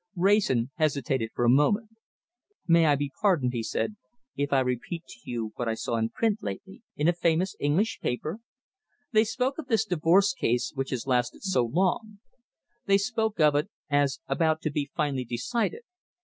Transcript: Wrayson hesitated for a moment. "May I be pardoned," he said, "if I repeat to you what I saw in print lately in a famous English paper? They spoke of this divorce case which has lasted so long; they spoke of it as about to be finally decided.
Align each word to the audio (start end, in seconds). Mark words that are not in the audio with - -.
Wrayson 0.15 0.71
hesitated 0.77 1.29
for 1.35 1.45
a 1.45 1.49
moment. 1.63 1.89
"May 2.67 2.87
I 2.87 2.95
be 2.95 3.11
pardoned," 3.21 3.53
he 3.53 3.61
said, 3.61 3.97
"if 4.35 4.51
I 4.51 4.61
repeat 4.61 5.05
to 5.05 5.29
you 5.29 5.51
what 5.57 5.67
I 5.69 5.75
saw 5.75 5.97
in 5.97 6.09
print 6.09 6.41
lately 6.41 6.81
in 6.95 7.07
a 7.07 7.13
famous 7.13 7.55
English 7.59 7.99
paper? 7.99 8.39
They 9.11 9.23
spoke 9.25 9.59
of 9.59 9.67
this 9.67 9.85
divorce 9.85 10.33
case 10.33 10.71
which 10.73 10.89
has 10.89 11.05
lasted 11.05 11.43
so 11.43 11.63
long; 11.63 12.17
they 12.87 12.97
spoke 12.97 13.39
of 13.39 13.53
it 13.53 13.69
as 13.91 14.19
about 14.27 14.59
to 14.63 14.71
be 14.71 14.89
finally 14.95 15.23
decided. 15.23 15.83